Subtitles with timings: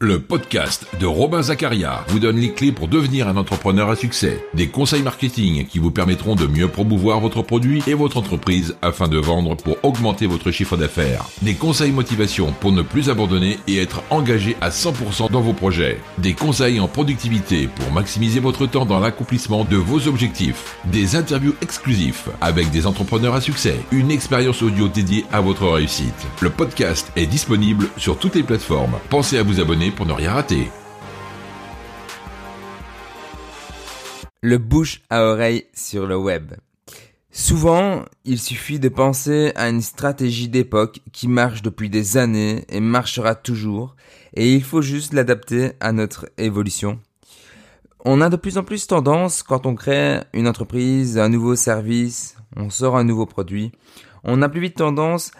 [0.00, 4.44] Le podcast de Robin Zacharia vous donne les clés pour devenir un entrepreneur à succès.
[4.54, 9.08] Des conseils marketing qui vous permettront de mieux promouvoir votre produit et votre entreprise afin
[9.08, 11.24] de vendre pour augmenter votre chiffre d'affaires.
[11.42, 15.98] Des conseils motivation pour ne plus abandonner et être engagé à 100% dans vos projets.
[16.18, 20.76] Des conseils en productivité pour maximiser votre temps dans l'accomplissement de vos objectifs.
[20.84, 23.80] Des interviews exclusifs avec des entrepreneurs à succès.
[23.90, 26.28] Une expérience audio dédiée à votre réussite.
[26.40, 28.94] Le podcast est disponible sur toutes les plateformes.
[29.10, 30.68] Pensez à vous abonner pour ne rien rater.
[34.42, 36.54] Le bouche à oreille sur le web.
[37.30, 42.80] Souvent, il suffit de penser à une stratégie d'époque qui marche depuis des années et
[42.80, 43.96] marchera toujours,
[44.34, 47.00] et il faut juste l'adapter à notre évolution.
[48.04, 52.36] On a de plus en plus tendance, quand on crée une entreprise, un nouveau service,
[52.56, 53.72] on sort un nouveau produit,
[54.24, 55.30] on a plus vite tendance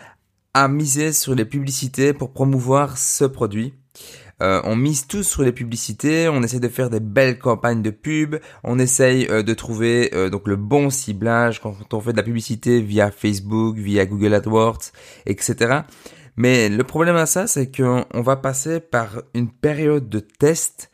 [0.54, 3.74] à miser sur les publicités pour promouvoir ce produit.
[4.42, 7.90] Euh, on mise tout sur les publicités, on essaie de faire des belles campagnes de
[7.90, 12.16] pub, on essaye euh, de trouver euh, donc le bon ciblage quand on fait de
[12.16, 14.92] la publicité via Facebook, via Google AdWords,
[15.26, 15.80] etc.
[16.36, 20.90] Mais le problème à ça, c'est qu'on va passer par une période de test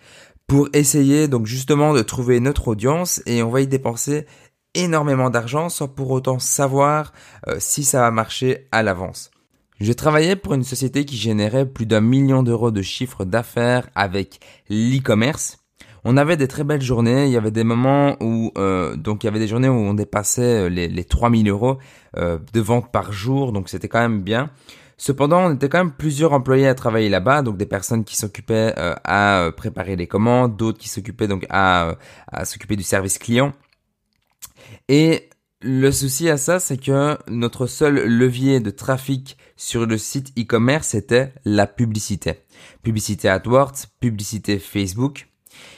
[0.47, 4.27] pour essayer donc justement de trouver notre audience et on va y dépenser
[4.75, 7.13] énormément d'argent sans pour autant savoir
[7.59, 9.34] si ça va marcher à l'avance.
[9.81, 14.39] Je travaillais pour une société qui générait plus d'un million d'euros de chiffre d'affaires avec
[14.69, 15.59] l'e-commerce.
[16.05, 17.25] On avait des très belles journées.
[17.27, 19.95] Il y avait des moments où, euh, donc il y avait des journées où on
[19.95, 21.79] dépassait euh, les, les 3000 euros
[22.17, 23.53] euh, de vente par jour.
[23.53, 24.51] Donc c'était quand même bien.
[24.97, 28.73] Cependant, on était quand même plusieurs employés à travailler là-bas, donc des personnes qui s'occupaient
[28.77, 31.97] à préparer les commandes, d'autres qui s'occupaient donc à,
[32.31, 33.53] à s'occuper du service client.
[34.89, 35.29] Et
[35.65, 40.95] le souci à ça, c'est que notre seul levier de trafic sur le site e-commerce
[40.95, 42.35] était la publicité.
[42.83, 45.29] Publicité AdWords, publicité Facebook.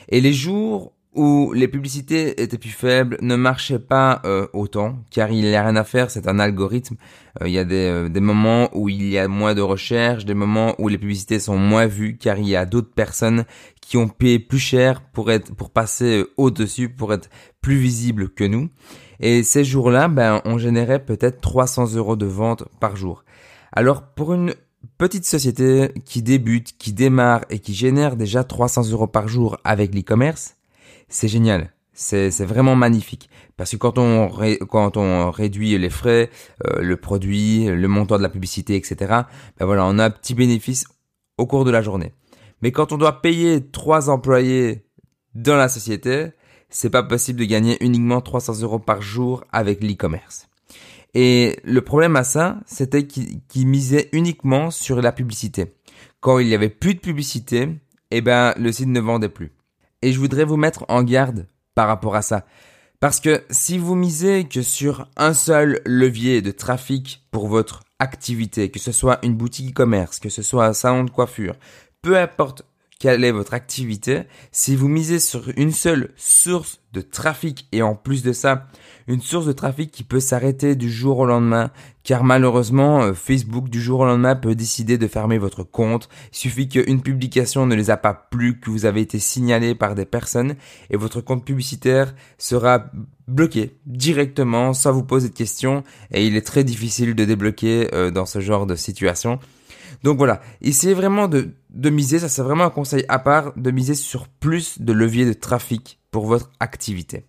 [0.08, 5.30] Et les jours où les publicités étaient plus faibles ne marchaient pas euh, autant, car
[5.30, 6.96] il n'y a rien à faire, c'est un algorithme.
[7.40, 10.24] Euh, il y a des, euh, des, moments où il y a moins de recherches,
[10.24, 13.44] des moments où les publicités sont moins vues, car il y a d'autres personnes
[13.80, 17.30] qui ont payé plus cher pour être, pour passer au-dessus, pour être
[17.62, 18.68] plus visibles que nous.
[19.20, 23.24] Et ces jours-là, ben, on générait peut-être 300 euros de vente par jour.
[23.72, 24.54] Alors, pour une
[24.98, 29.94] petite société qui débute, qui démarre et qui génère déjà 300 euros par jour avec
[29.94, 30.56] l'e-commerce,
[31.08, 31.72] c'est génial.
[31.92, 33.30] C'est, vraiment magnifique.
[33.56, 34.30] Parce que quand on,
[34.68, 36.28] quand on réduit les frais,
[36.66, 39.22] euh, le produit, le montant de la publicité, etc.,
[39.58, 40.84] ben voilà, on a un petit bénéfice
[41.38, 42.12] au cours de la journée.
[42.60, 44.84] Mais quand on doit payer trois employés
[45.34, 46.32] dans la société,
[46.68, 50.48] c'est pas possible de gagner uniquement 300 euros par jour avec l'e-commerce.
[51.14, 55.72] Et le problème à ça, c'était qu'il misait uniquement sur la publicité.
[56.20, 57.70] Quand il y avait plus de publicité,
[58.10, 59.52] eh ben, le site ne vendait plus.
[60.02, 62.44] Et je voudrais vous mettre en garde par rapport à ça.
[63.00, 68.70] Parce que si vous misez que sur un seul levier de trafic pour votre activité,
[68.70, 71.54] que ce soit une boutique e-commerce, que ce soit un salon de coiffure,
[72.02, 72.62] peu importe
[72.98, 77.94] quelle est votre activité, si vous misez sur une seule source de trafic et en
[77.94, 78.68] plus de ça,
[79.06, 81.70] une source de trafic qui peut s'arrêter du jour au lendemain,
[82.04, 86.08] car malheureusement euh, Facebook du jour au lendemain peut décider de fermer votre compte.
[86.32, 89.94] Il suffit qu'une publication ne les a pas plu, que vous avez été signalé par
[89.94, 90.54] des personnes
[90.88, 92.86] et votre compte publicitaire sera
[93.28, 95.82] bloqué directement sans vous poser de questions
[96.12, 99.38] et il est très difficile de débloquer euh, dans ce genre de situation.
[100.02, 103.70] Donc voilà, essayez vraiment de, de miser, ça c'est vraiment un conseil à part, de
[103.70, 107.24] miser sur plus de leviers de trafic pour votre activité.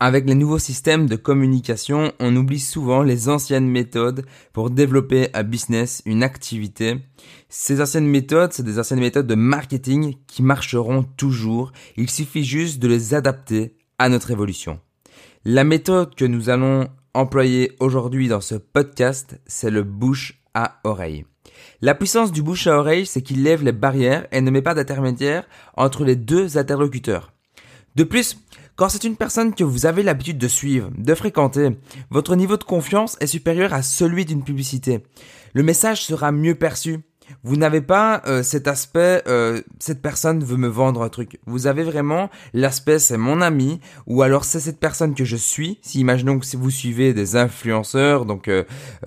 [0.00, 5.44] Avec les nouveaux systèmes de communication, on oublie souvent les anciennes méthodes pour développer un
[5.44, 6.96] business, une activité.
[7.48, 11.72] Ces anciennes méthodes, c'est des anciennes méthodes de marketing qui marcheront toujours.
[11.96, 14.80] Il suffit juste de les adapter à notre évolution.
[15.44, 21.24] La méthode que nous allons employer aujourd'hui dans ce podcast, c'est le bouche à oreille.
[21.80, 24.74] La puissance du bouche à oreille, c'est qu'il lève les barrières et ne met pas
[24.74, 25.46] d'intermédiaire
[25.76, 27.32] entre les deux interlocuteurs.
[27.94, 28.38] De plus,
[28.76, 31.70] quand c'est une personne que vous avez l'habitude de suivre, de fréquenter,
[32.10, 35.04] votre niveau de confiance est supérieur à celui d'une publicité.
[35.52, 37.00] Le message sera mieux perçu.
[37.42, 41.38] Vous n'avez pas euh, cet aspect, euh, cette personne veut me vendre un truc.
[41.46, 45.78] Vous avez vraiment l'aspect c'est mon ami ou alors c'est cette personne que je suis.
[45.82, 48.64] Si imaginons que si vous suivez des influenceurs, donc euh,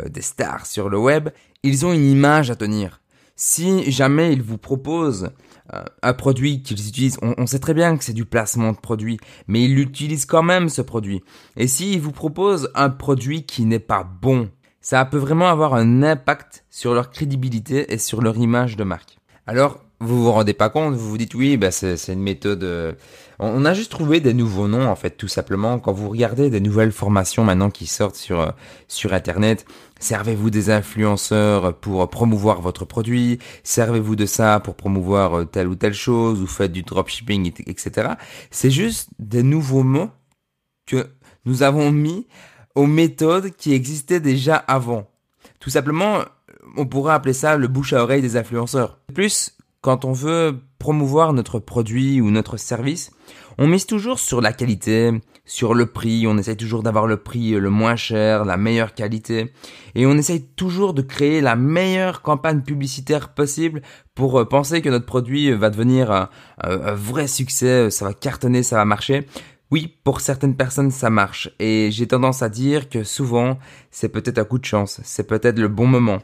[0.09, 1.29] des stars sur le web,
[1.63, 3.01] ils ont une image à tenir.
[3.39, 5.29] Si jamais ils vous proposent
[5.73, 9.19] euh, un produit qu'ils utilisent, on, sait très bien que c'est du placement de produit,
[9.47, 11.21] mais ils utilisent quand même ce produit.
[11.55, 14.49] Et s'ils vous proposent un produit qui n'est pas bon,
[14.81, 19.17] ça peut vraiment avoir un impact sur leur crédibilité et sur leur image de marque.
[19.45, 22.63] Alors, vous vous rendez pas compte, vous vous dites oui, bah c'est une méthode.
[22.63, 22.93] Euh,
[23.39, 25.79] on a juste trouvé des nouveaux noms en fait, tout simplement.
[25.79, 28.51] Quand vous regardez des nouvelles formations maintenant qui sortent sur euh,
[28.87, 29.65] sur Internet,
[29.99, 35.75] servez-vous des influenceurs pour promouvoir votre produit, servez-vous de ça pour promouvoir euh, telle ou
[35.75, 38.09] telle chose, ou faites du dropshipping, etc.
[38.51, 40.11] C'est juste des nouveaux mots
[40.85, 41.07] que
[41.45, 42.27] nous avons mis
[42.77, 45.09] aux méthodes qui existaient déjà avant.
[45.59, 46.19] Tout simplement,
[46.77, 48.99] on pourrait appeler ça le bouche à oreille des influenceurs.
[49.15, 53.09] Plus, quand on veut promouvoir notre produit ou notre service,
[53.57, 55.11] on mise toujours sur la qualité,
[55.43, 59.51] sur le prix, on essaye toujours d'avoir le prix le moins cher, la meilleure qualité,
[59.95, 63.81] et on essaye toujours de créer la meilleure campagne publicitaire possible
[64.13, 66.29] pour euh, penser que notre produit va devenir un,
[66.61, 69.25] un vrai succès, ça va cartonner, ça va marcher.
[69.69, 73.59] Oui, pour certaines personnes ça marche et j'ai tendance à dire que souvent
[73.91, 76.19] c'est peut-être un coup de chance, c'est peut-être le bon moment.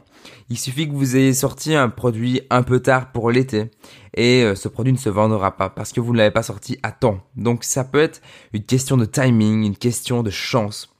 [0.48, 3.70] Il suffit que vous ayez sorti un produit un peu tard pour l'été
[4.14, 6.78] et euh, ce produit ne se vendra pas parce que vous ne l'avez pas sorti
[6.82, 7.20] à temps.
[7.36, 8.22] Donc ça peut être
[8.54, 10.94] une question de timing, une question de chance.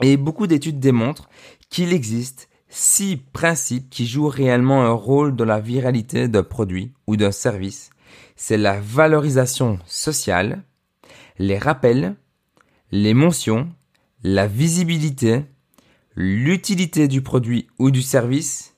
[0.00, 1.28] Et beaucoup d'études démontrent
[1.70, 7.16] qu'il existe six principes qui jouent réellement un rôle dans la viralité d'un produit ou
[7.16, 7.90] d'un service.
[8.36, 10.62] C'est la valorisation sociale,
[11.38, 12.16] les rappels,
[12.90, 13.68] les mentions,
[14.22, 15.44] la visibilité,
[16.16, 18.74] l'utilité du produit ou du service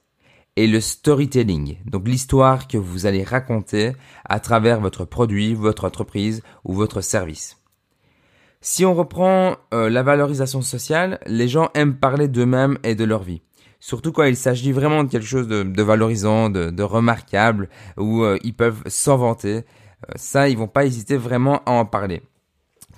[0.57, 3.93] et le storytelling, donc l'histoire que vous allez raconter
[4.25, 7.57] à travers votre produit, votre entreprise ou votre service.
[8.61, 13.23] Si on reprend euh, la valorisation sociale, les gens aiment parler d'eux-mêmes et de leur
[13.23, 13.41] vie.
[13.79, 18.53] Surtout quand il s'agit vraiment de quelque chose de, valorisant, de, remarquable, où euh, ils
[18.53, 19.57] peuvent s'en vanter.
[19.57, 22.21] Euh, ça, ils vont pas hésiter vraiment à en parler.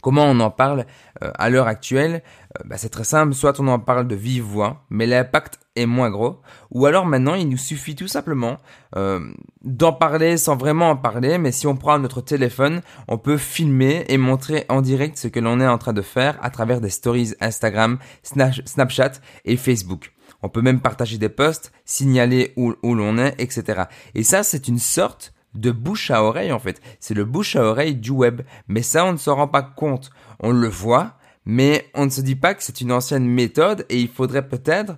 [0.02, 0.84] Comment on en parle
[1.22, 2.22] euh, à l'heure actuelle?
[2.58, 5.86] Euh, bah, C'est très simple, soit on en parle de vive voix, mais l'impact est
[5.86, 8.58] moins gros, ou alors maintenant il nous suffit tout simplement
[8.96, 9.20] euh,
[9.64, 14.04] d'en parler sans vraiment en parler, mais si on prend notre téléphone, on peut filmer
[14.08, 16.90] et montrer en direct ce que l'on est en train de faire à travers des
[16.90, 19.12] stories Instagram, Snapchat
[19.46, 20.12] et Facebook.
[20.42, 23.84] On peut même partager des posts, signaler où, où l'on est, etc.
[24.14, 26.80] Et ça, c'est une sorte de bouche à oreille en fait.
[27.00, 28.42] C'est le bouche à oreille du web.
[28.68, 30.10] Mais ça, on ne s'en rend pas compte.
[30.40, 34.00] On le voit, mais on ne se dit pas que c'est une ancienne méthode et
[34.00, 34.96] il faudrait peut-être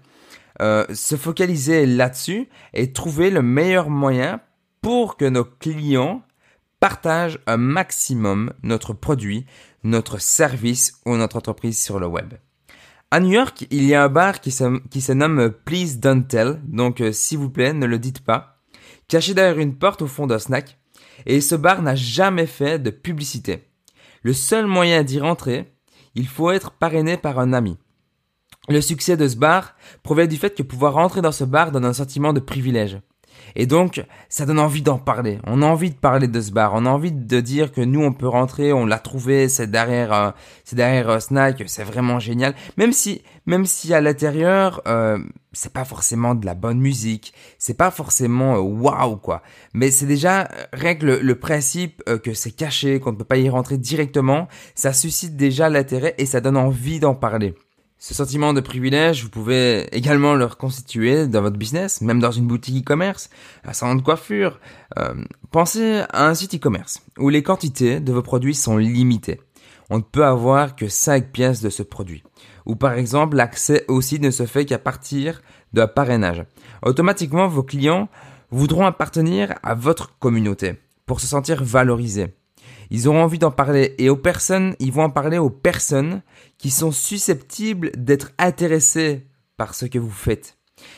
[0.62, 4.40] euh, se focaliser là-dessus et trouver le meilleur moyen
[4.80, 6.22] pour que nos clients
[6.78, 9.46] partagent un maximum notre produit,
[9.82, 12.34] notre service ou notre entreprise sur le web.
[13.10, 16.26] À New York, il y a un bar qui se, qui se nomme Please Don't
[16.26, 18.53] Tell, donc euh, s'il vous plaît, ne le dites pas
[19.08, 20.78] caché derrière une porte au fond d'un snack,
[21.26, 23.68] et ce bar n'a jamais fait de publicité.
[24.22, 25.72] Le seul moyen d'y rentrer,
[26.14, 27.76] il faut être parrainé par un ami.
[28.68, 31.84] Le succès de ce bar provient du fait que pouvoir rentrer dans ce bar donne
[31.84, 32.98] un sentiment de privilège.
[33.56, 35.38] Et donc, ça donne envie d'en parler.
[35.46, 36.72] On a envie de parler de ce bar.
[36.74, 40.12] On a envie de dire que nous, on peut rentrer, on l'a trouvé, c'est derrière,
[40.12, 40.30] euh,
[40.64, 42.54] c'est derrière euh, Snack, c'est vraiment génial.
[42.76, 45.18] Même si, même si à l'intérieur, euh,
[45.52, 49.42] c'est pas forcément de la bonne musique, c'est pas forcément euh, waouh quoi.
[49.72, 53.78] Mais c'est déjà règle le principe que c'est caché, qu'on ne peut pas y rentrer
[53.78, 54.48] directement.
[54.74, 57.54] Ça suscite déjà l'intérêt et ça donne envie d'en parler.
[57.98, 62.46] Ce sentiment de privilège, vous pouvez également le reconstituer dans votre business, même dans une
[62.46, 63.30] boutique e-commerce,
[63.64, 64.60] un salon de coiffure.
[64.98, 65.14] Euh,
[65.50, 69.40] pensez à un site e-commerce où les quantités de vos produits sont limitées.
[69.90, 72.22] On ne peut avoir que 5 pièces de ce produit.
[72.66, 75.40] Ou par exemple, l'accès au site ne se fait qu'à partir
[75.72, 76.44] d'un parrainage.
[76.82, 78.08] Automatiquement, vos clients
[78.50, 80.74] voudront appartenir à votre communauté
[81.06, 82.34] pour se sentir valorisés.
[82.90, 86.22] Ils auront envie d'en parler et aux personnes, ils vont en parler aux personnes
[86.58, 89.26] qui sont susceptibles d'être intéressées
[89.56, 90.56] par ce que vous faites.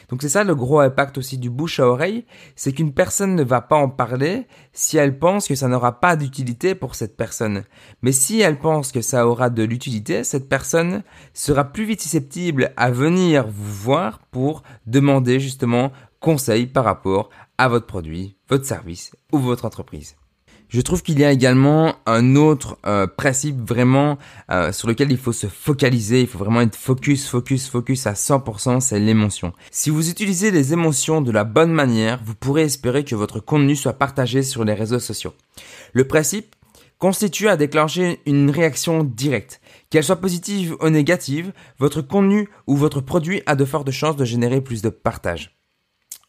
[0.09, 2.25] Donc c'est ça le gros impact aussi du bouche à oreille,
[2.55, 6.17] c'est qu'une personne ne va pas en parler si elle pense que ça n'aura pas
[6.17, 7.65] d'utilité pour cette personne.
[8.03, 11.03] Mais si elle pense que ça aura de l'utilité, cette personne
[11.35, 17.69] sera plus vite susceptible à venir vous voir pour demander justement conseil par rapport à
[17.69, 20.17] votre produit, votre service ou votre entreprise.
[20.69, 24.19] Je trouve qu'il y a également un autre euh, principe vraiment
[24.51, 28.15] euh, sur lequel il faut se focaliser, il faut vraiment être focus, focus, focus à
[28.15, 29.53] 100%, c'est l'émotion.
[29.71, 33.77] Si vous utilisez les émotions de la bonne manière, vous pourrez espérer que votre contenu
[33.77, 35.35] soit partagé sur les réseaux sociaux.
[35.93, 36.57] Le principe
[36.99, 39.61] constitue à déclencher une réaction directe.
[39.91, 44.25] Qu'elle soit positive ou négative, votre contenu ou votre produit a de fortes chances de
[44.25, 45.57] générer plus de partage.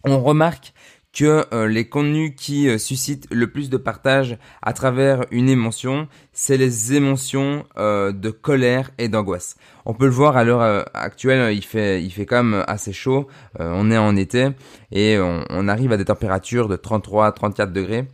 [0.03, 0.73] On remarque
[1.17, 6.07] que euh, les contenus qui euh, suscitent le plus de partage à travers une émotion,
[6.31, 9.55] c'est les émotions euh, de colère et d'angoisse.
[9.85, 13.27] On peut le voir à l'heure actuelle, il fait, il fait quand même assez chaud.
[13.57, 14.49] on est en été
[14.91, 18.05] et on, arrive à des températures de 33 à 34 degrés.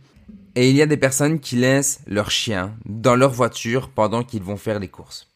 [0.54, 4.44] Et il y a des personnes qui laissent leur chien dans leur voiture pendant qu'ils
[4.44, 5.26] vont faire les courses.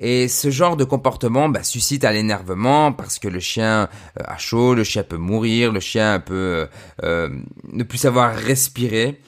[0.00, 3.82] Et ce genre de comportement bah, suscite à l'énervement parce que le chien
[4.18, 6.66] euh, a chaud, le chien peut mourir, le chien peut euh,
[7.04, 7.28] euh,
[7.70, 9.20] ne plus savoir respirer.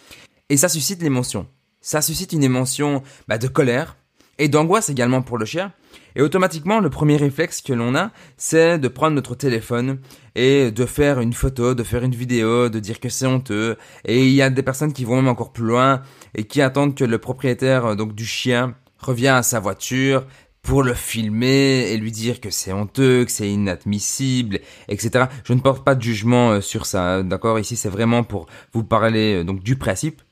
[0.49, 1.47] Et ça suscite l'émotion.
[1.83, 3.97] Ça suscite une émotion bah, de colère
[4.39, 5.73] et d'angoisse également pour le chien.
[6.17, 9.99] Et automatiquement, le premier réflexe que l'on a, c'est de prendre notre téléphone
[10.35, 13.77] et de faire une photo, de faire une vidéo, de dire que c'est honteux.
[14.07, 16.03] Et il y a des personnes qui vont même encore plus loin
[16.35, 20.25] et qui attendent que le propriétaire donc du chien revienne à sa voiture,
[20.63, 25.27] pour le filmer et lui dire que c'est honteux, que c'est inadmissible, etc.
[25.45, 27.59] Je ne porte pas de jugement euh, sur ça, hein, d'accord?
[27.59, 30.23] Ici, c'est vraiment pour vous parler euh, donc du principe.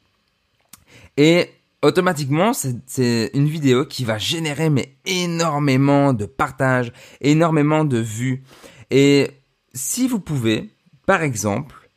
[1.17, 1.51] Et
[1.83, 8.45] automatiquement, c'est une vidéo qui va générer mais énormément de partages, énormément de vues.
[8.91, 9.33] Et
[9.75, 10.71] si vous pouvez,
[11.07, 11.91] par exemple,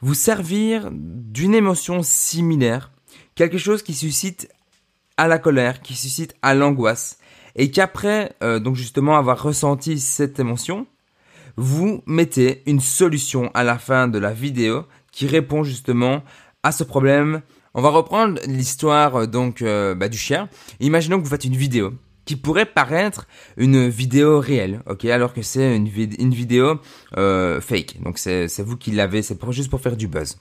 [0.00, 2.90] vous servir d'une émotion similaire,
[3.34, 4.48] quelque chose qui suscite
[5.16, 7.18] à la colère, qui suscite à l'angoisse,
[7.56, 10.86] et qu'après, euh, donc justement avoir ressenti cette émotion,
[11.56, 16.24] vous mettez une solution à la fin de la vidéo qui répond justement
[16.62, 17.42] à ce problème.
[17.74, 20.48] On va reprendre l'histoire euh, donc euh, bah, du chien.
[20.80, 21.92] Imaginons que vous faites une vidéo
[22.24, 23.26] qui pourrait paraître
[23.58, 25.86] une vidéo réelle, ok, alors que c'est une,
[26.18, 26.80] une, vidéo
[27.14, 28.02] fake.
[28.02, 30.38] Donc c'est vous qui l'avez, c'est juste pour faire du buzz.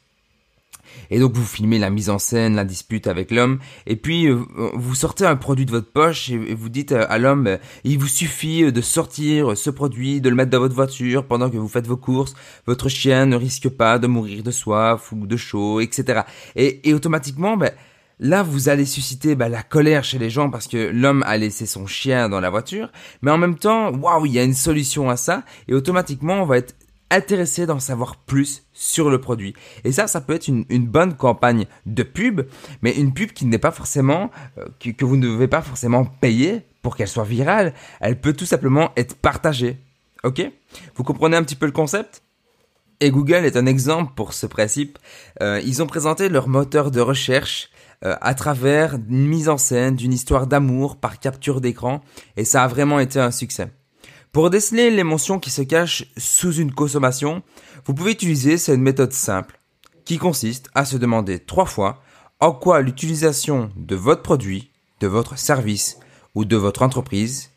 [1.09, 4.43] Et donc vous filmez la mise en scène, la dispute avec l'homme, et puis euh,
[4.73, 8.07] vous sortez un produit de votre poche et vous dites à l'homme, euh, il vous
[8.07, 11.87] suffit de sortir ce produit, de le mettre dans votre voiture pendant que vous faites
[11.87, 12.35] vos courses,
[12.67, 16.21] votre chien ne risque pas de mourir de soif ou de chaud, etc.
[16.55, 17.71] Et, et automatiquement, ben,
[18.19, 21.65] Là, vous allez susciter ben, la colère chez les gens parce que l'homme a laissé
[21.65, 25.09] son chien dans la voiture, mais en même temps, waouh, il y a une solution
[25.09, 26.75] à ça, et automatiquement, on va être
[27.13, 29.53] intéressé d'en savoir plus sur le produit.
[29.83, 32.41] Et ça, ça peut être une, bonne campagne de pub,
[32.81, 36.63] mais une pub qui n'est pas forcément, euh, que, vous ne devez pas forcément payer
[36.81, 37.73] pour qu'elle soit virale.
[37.99, 39.77] Elle peut tout simplement être partagée.
[40.23, 40.41] Ok?
[40.95, 42.23] Vous comprenez un petit peu le concept?
[42.99, 44.97] Et Google est un exemple pour ce principe.
[45.41, 47.69] Euh, ils ont présenté leur moteur de recherche
[48.05, 52.01] euh, à travers une mise en scène d'une histoire d'amour par capture d'écran,
[52.37, 53.69] et ça a vraiment été un succès.
[54.33, 57.43] Pour déceler l'émotion qui se cache sous une consommation,
[57.85, 59.59] vous pouvez utiliser cette méthode simple
[60.05, 62.01] qui consiste à se demander trois fois
[62.39, 64.71] en quoi l'utilisation de votre produit,
[65.01, 65.99] de votre service
[66.33, 67.51] ou de votre entreprise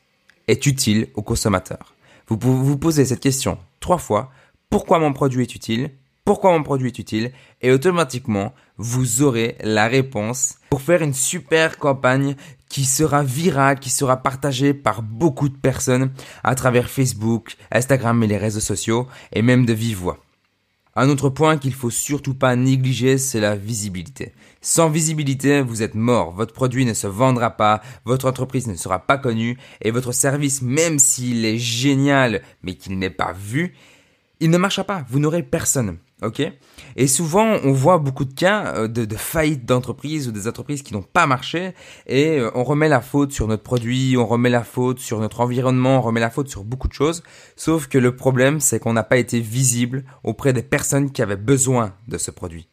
[0.48, 1.94] est utile au consommateur.
[2.28, 4.30] Vous pouvez vous poser cette question trois fois.
[4.68, 5.92] Pourquoi mon produit est utile?
[6.26, 7.30] Pourquoi mon produit est utile
[7.62, 12.34] Et automatiquement, vous aurez la réponse pour faire une super campagne
[12.68, 16.10] qui sera virale, qui sera partagée par beaucoup de personnes
[16.42, 20.18] à travers Facebook, Instagram et les réseaux sociaux et même de vive voix.
[20.96, 24.32] Un autre point qu'il faut surtout pas négliger, c'est la visibilité.
[24.60, 26.32] Sans visibilité, vous êtes mort.
[26.32, 30.60] Votre produit ne se vendra pas, votre entreprise ne sera pas connue et votre service,
[30.60, 33.76] même s'il est génial, mais qu'il n'est pas vu,
[34.40, 35.04] il ne marchera pas.
[35.08, 35.98] Vous n'aurez personne.
[36.22, 36.42] Ok
[36.96, 40.94] Et souvent, on voit beaucoup de cas euh, de, faillite d'entreprises ou des entreprises qui
[40.94, 41.74] n'ont pas marché
[42.06, 45.40] et euh, on remet la faute sur notre produit, on remet la faute sur notre
[45.40, 47.22] environnement, on remet la faute sur beaucoup de choses.
[47.54, 51.36] Sauf que le problème, c'est qu'on n'a pas été visible auprès des personnes qui avaient
[51.36, 52.68] besoin de ce produit.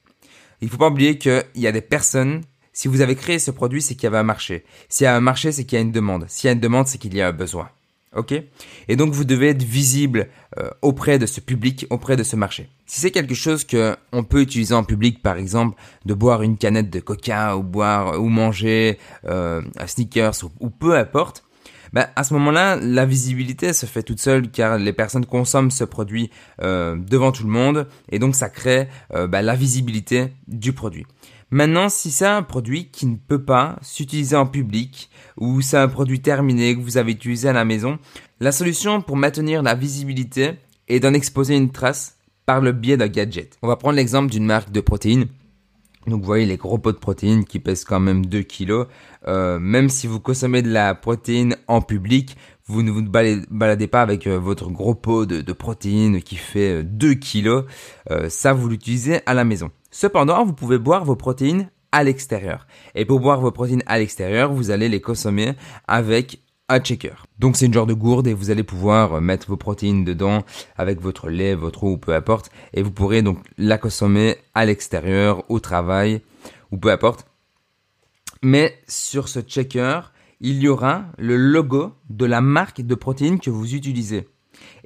[0.62, 2.44] Il faut pas oublier qu'il y a des personnes
[2.76, 4.66] si vous avez créé ce produit, c'est qu'il y avait un marché.
[4.90, 6.26] S'il y a un marché, c'est qu'il y a une demande.
[6.28, 7.70] S'il y a une demande, c'est qu'il y a un besoin.
[8.15, 8.34] Ok
[8.88, 10.27] Et donc vous devez être visible
[10.60, 12.70] euh, auprès de ce public, auprès de ce marché.
[12.86, 16.58] Si c'est quelque chose que on peut utiliser en public, par exemple, de boire une
[16.58, 21.43] canette de coca ou boire ou manger euh, un sneakers ou, peu importe,
[21.91, 25.84] ben, à ce moment-là, la visibilité se fait toute seule car les personnes consomment ce
[25.84, 26.29] produit
[26.62, 31.05] euh, devant tout le monde et donc ça crée ben, la visibilité du produit.
[31.53, 35.88] Maintenant, si c'est un produit qui ne peut pas s'utiliser en public ou c'est un
[35.88, 38.00] produit terminé que vous avez utilisé à la maison,
[38.39, 40.53] la solution pour maintenir la visibilité
[40.88, 42.17] est d'en exposer une trace
[42.48, 43.60] par le biais d'un gadget.
[43.62, 45.27] On va prendre l'exemple d'une marque de protéines.
[46.07, 48.88] Donc vous voyez les gros pots de protéines qui pèsent quand même 2 kilos.
[49.27, 54.01] Euh, même si vous consommez de la protéine en public, vous ne vous baladez pas
[54.01, 57.65] avec euh, votre gros pot de, protéines qui fait 2 euh, kilos.
[58.29, 59.69] ça, vous l'utilisez à la maison.
[59.94, 62.66] Cependant, vous pouvez boire vos protéines à l'extérieur.
[62.96, 65.54] Et pour boire vos protéines à l'extérieur, vous allez les consommer
[65.88, 67.14] avec un checker.
[67.38, 70.46] Donc c'est une genre de gourde et vous allez pouvoir mettre vos protéines dedans
[70.78, 75.44] avec votre lait, votre eau, peu importe, et vous pourrez donc la consommer à l'extérieur,
[75.52, 76.22] au travail,
[76.72, 77.28] ou peu importe.
[78.42, 80.00] Mais sur ce checker,
[80.42, 84.28] il y aura le logo de la marque de protéines que vous utilisez.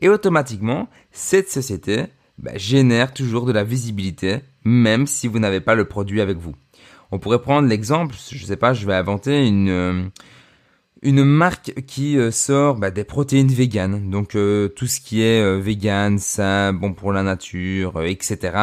[0.02, 5.76] Et automatiquement, cette société bah, génère toujours de la visibilité, même si vous n'avez pas
[5.76, 6.54] le produit avec vous.
[7.12, 12.32] On pourrait prendre l'exemple, je sais pas, je vais inventer une euh, marque qui euh,
[12.32, 17.14] sort bah, des protéines véganes, donc euh, tout ce qui est vegan, sain, bon pour
[17.14, 18.58] la nature, etc.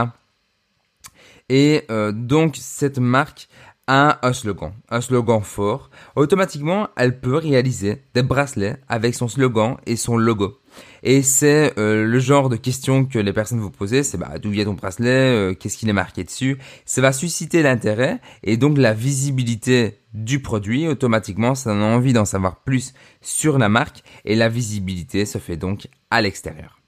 [1.49, 3.49] Et donc cette marque
[3.87, 5.91] a un slogan, un slogan fort.
[6.17, 10.59] Automatiquement, elle peut réaliser des bracelets avec son slogan et son logo.
[11.03, 14.51] Et c'est euh, le genre de questions que les personnes vous posez, c'est bah, d'où
[14.51, 16.59] vient ton bracelet, euh, qu'est-ce qu'il est marqué dessus?
[16.85, 20.89] Ça va susciter l'intérêt et donc la visibilité du produit.
[20.89, 25.57] Automatiquement, ça donne envie d'en savoir plus sur la marque et la visibilité se fait
[25.57, 26.81] donc à l'extérieur.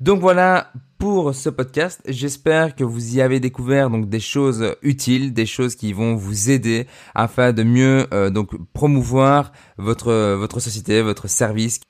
[0.00, 2.00] Donc voilà pour ce podcast.
[2.06, 6.50] J'espère que vous y avez découvert donc des choses utiles, des choses qui vont vous
[6.50, 11.80] aider afin de mieux euh, donc promouvoir votre votre société, votre service.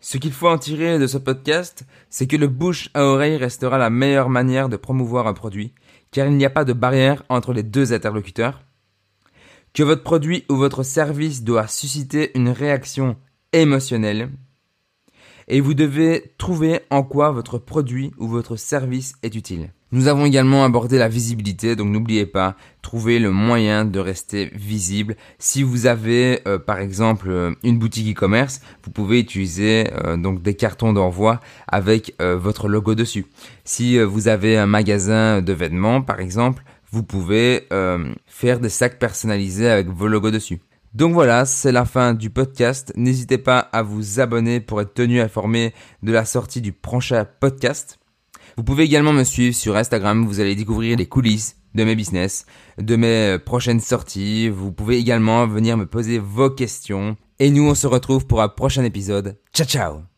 [0.00, 3.78] Ce qu'il faut en tirer de ce podcast, c'est que le bouche à oreille restera
[3.78, 5.74] la meilleure manière de promouvoir un produit,
[6.12, 8.62] car il n'y a pas de barrière entre les deux interlocuteurs.
[9.74, 13.16] Que votre produit ou votre service doit susciter une réaction
[13.52, 14.30] émotionnelle,
[15.48, 19.72] et vous devez trouver en quoi votre produit ou votre service est utile.
[19.90, 25.16] Nous avons également abordé la visibilité, donc n'oubliez pas, trouver le moyen de rester visible.
[25.38, 30.42] Si vous avez euh, par exemple euh, une boutique e-commerce, vous pouvez utiliser euh, donc
[30.42, 33.26] des cartons d'envoi avec votre logo dessus.
[33.64, 37.68] Si vous avez un magasin de vêtements par exemple, vous pouvez
[38.26, 40.60] faire des sacs personnalisés avec vos logos dessus.
[40.94, 42.92] Donc voilà, c'est la fin du podcast.
[42.96, 47.97] N'hésitez pas à vous abonner pour être tenu informé de la sortie du prochain podcast.
[48.58, 52.44] Vous pouvez également me suivre sur Instagram, vous allez découvrir les coulisses de mes business,
[52.76, 54.48] de mes prochaines sorties.
[54.48, 57.16] Vous pouvez également venir me poser vos questions.
[57.38, 59.38] Et nous, on se retrouve pour un prochain épisode.
[59.54, 60.17] Ciao ciao